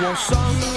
[0.00, 0.67] 我伤了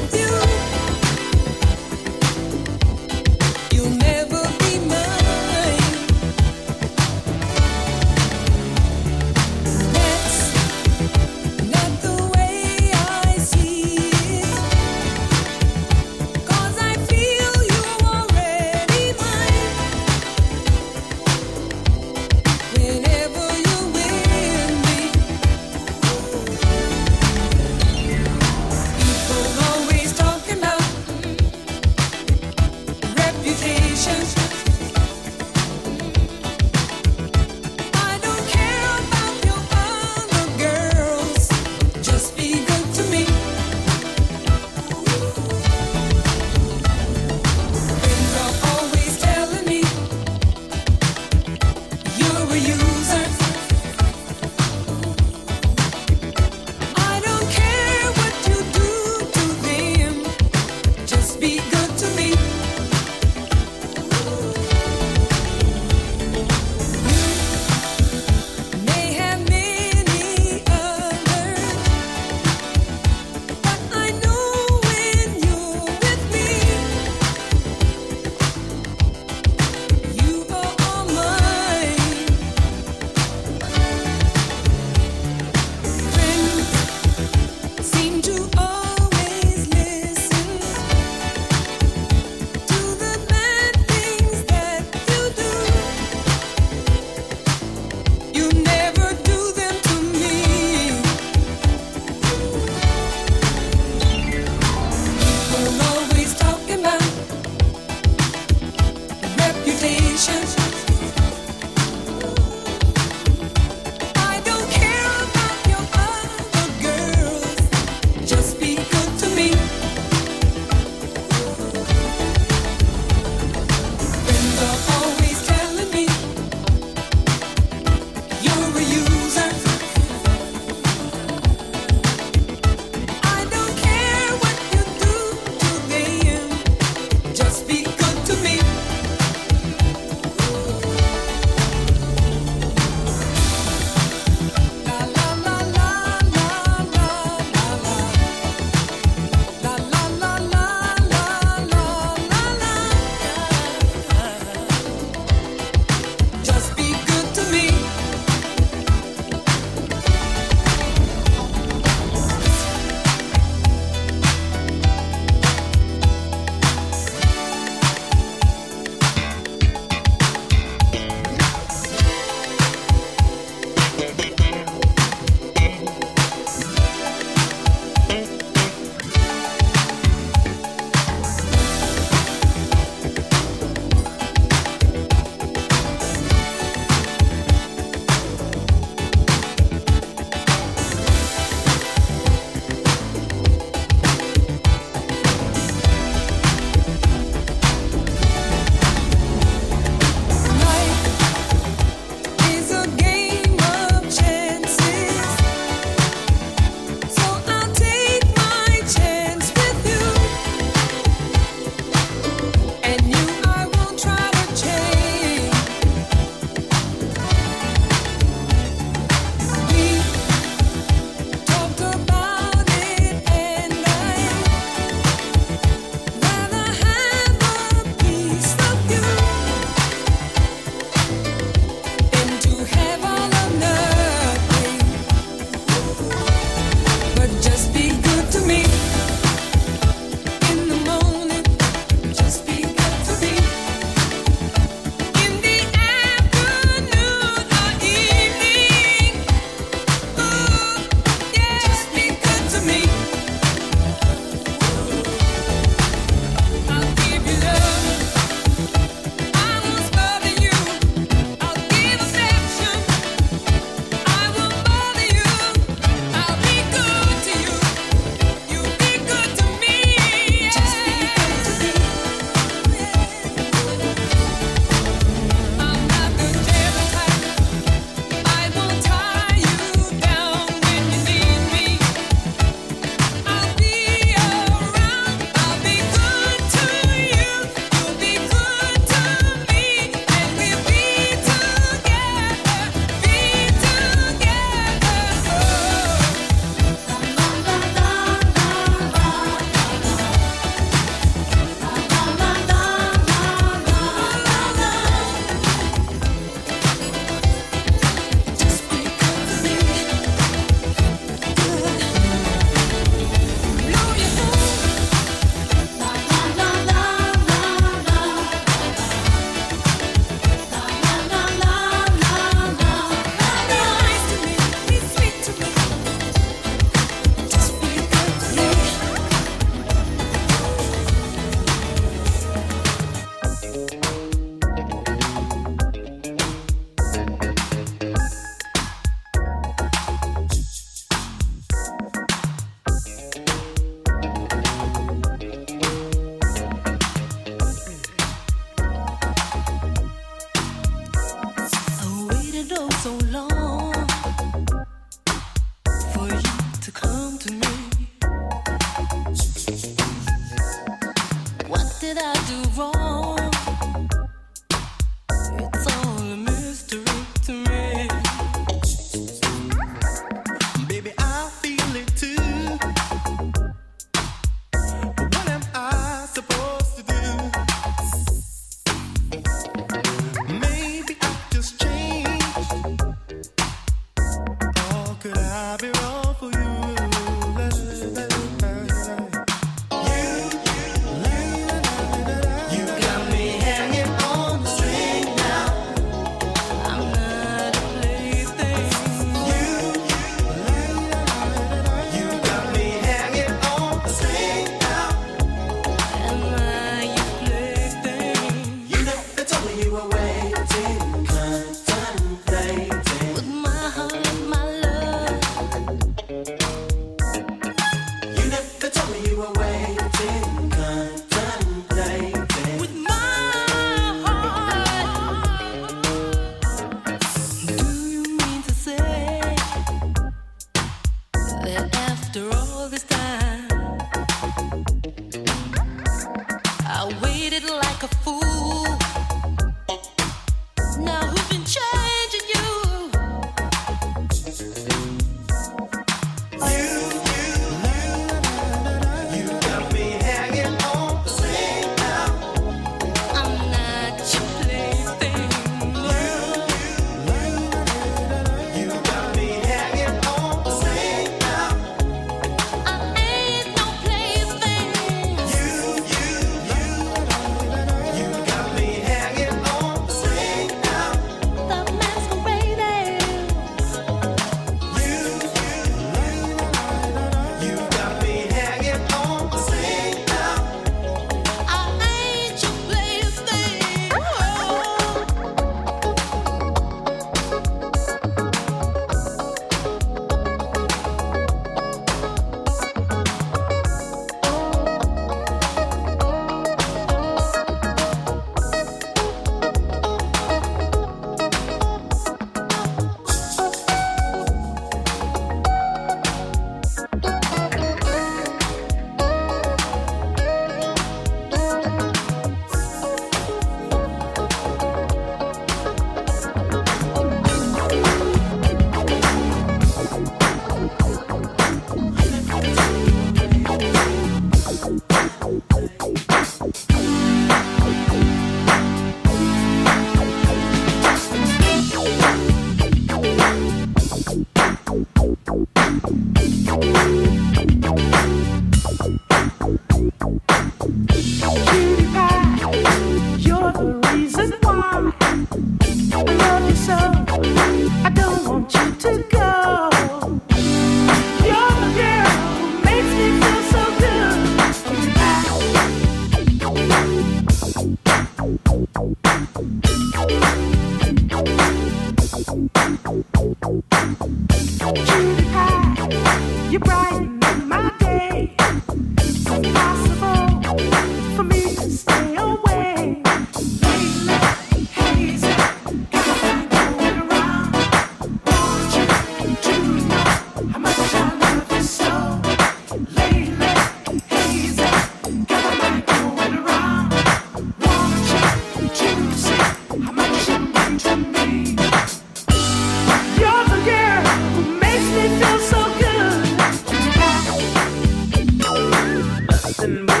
[599.60, 600.00] somebody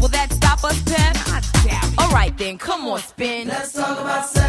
[0.00, 1.16] Will that stop us, Pep?
[1.98, 3.48] All right then, come on, spin.
[3.48, 4.47] Let's talk about sex.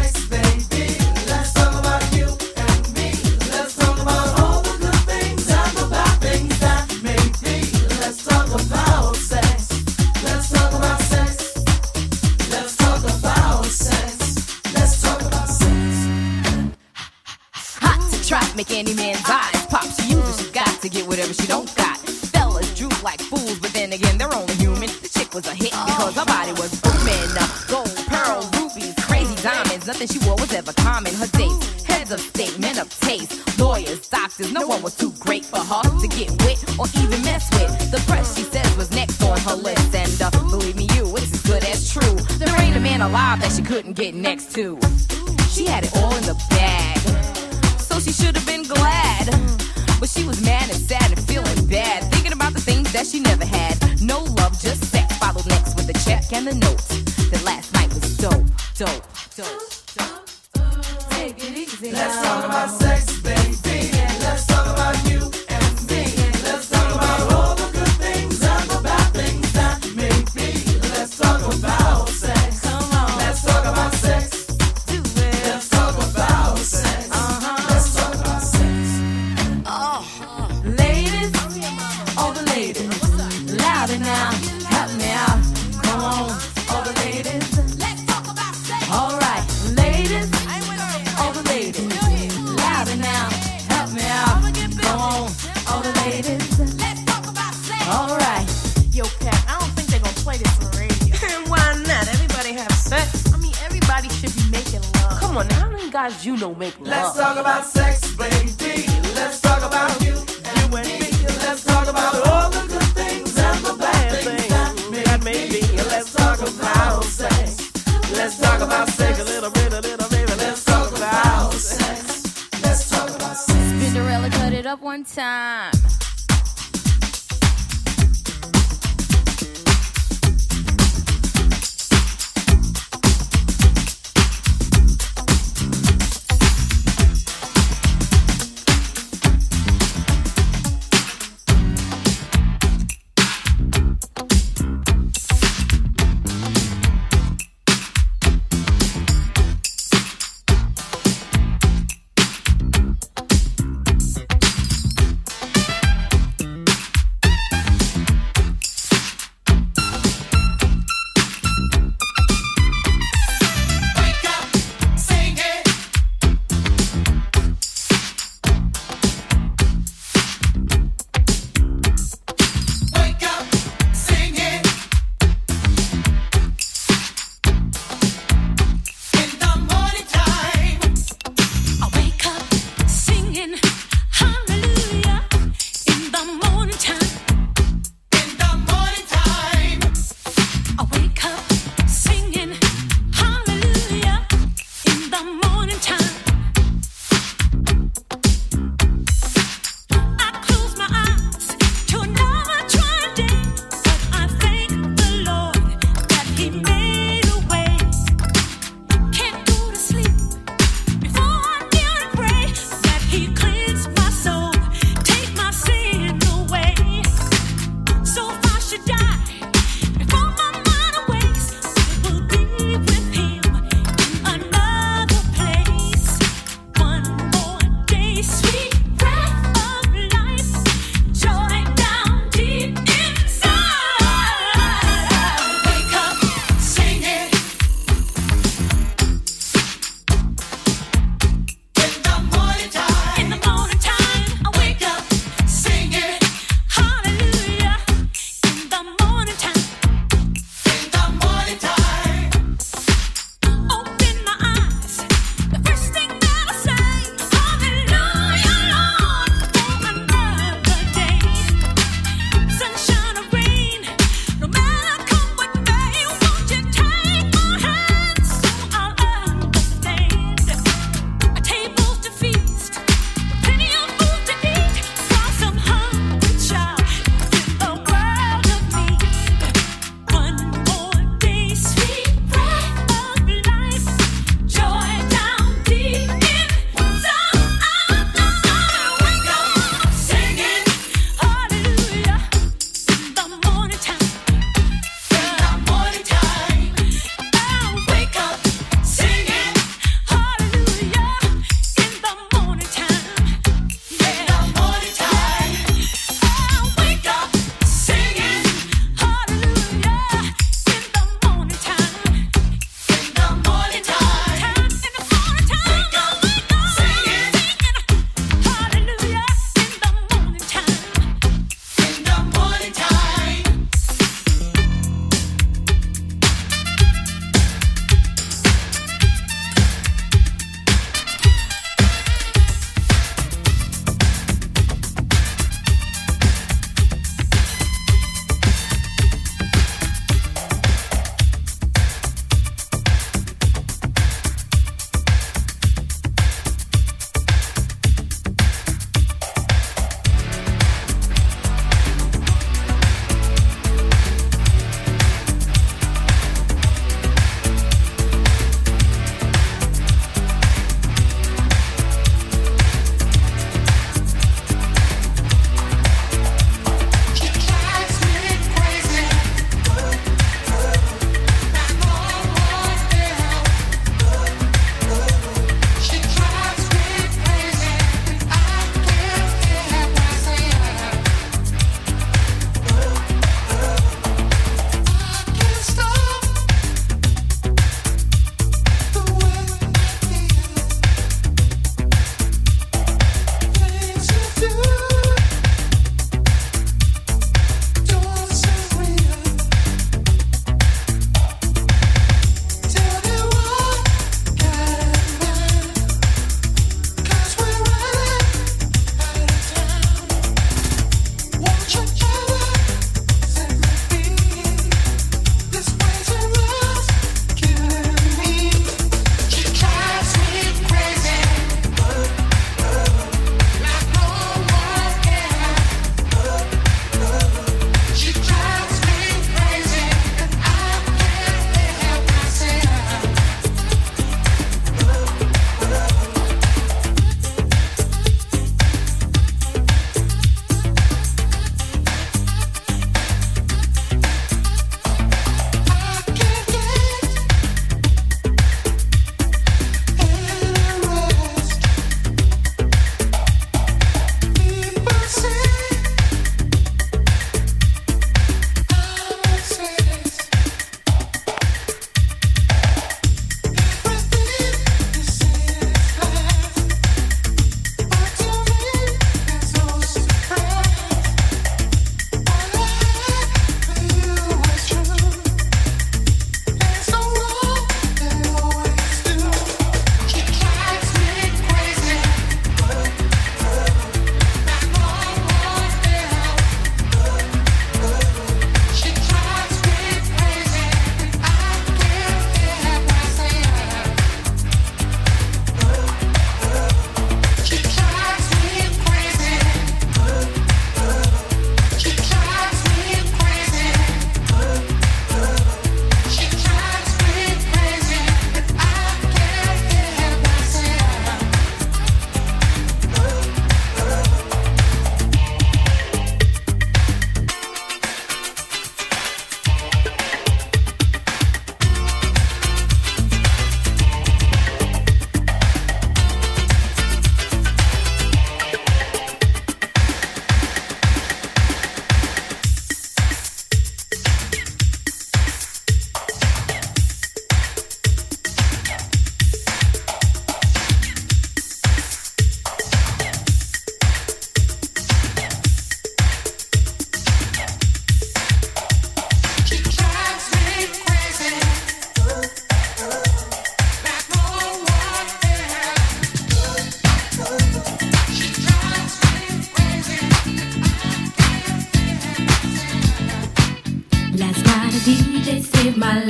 [565.90, 566.06] Last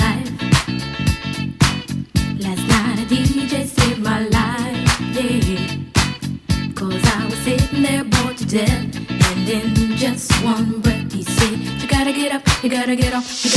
[2.69, 5.77] night a DJ saved my life, yeah.
[6.75, 8.95] Cause I was sitting there bored to death.
[9.09, 13.50] And in just one breath, he said, You gotta get up, you gotta get up."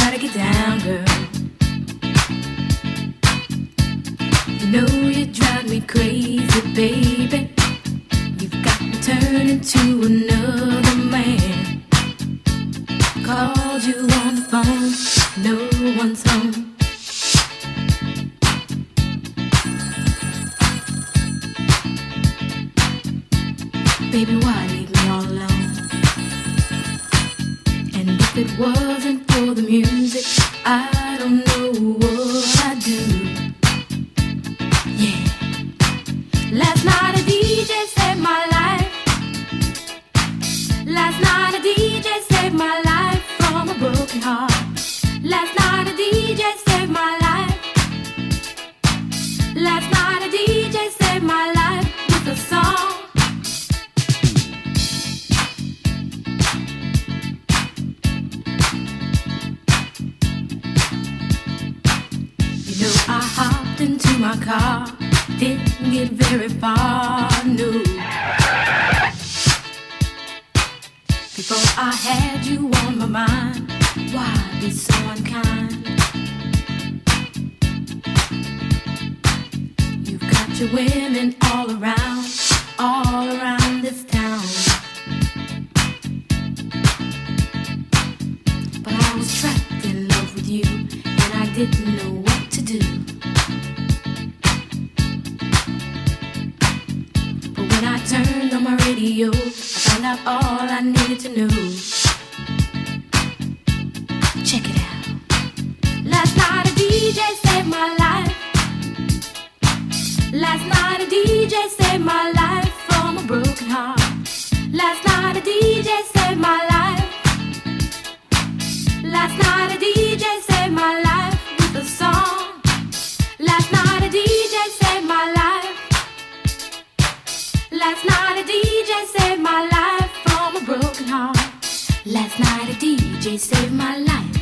[133.37, 134.37] Saved my life.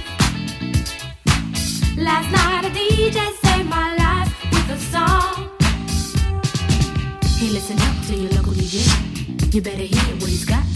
[1.97, 5.49] Last night a DJ saved my life with a song.
[7.37, 9.53] Hey, listen up to your local DJ.
[9.53, 10.70] You better hear what he's got.